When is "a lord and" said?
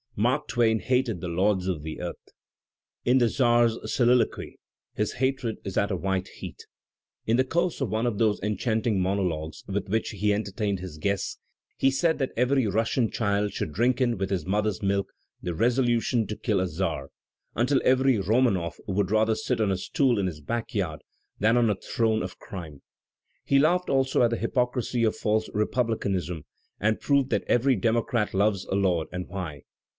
28.65-29.27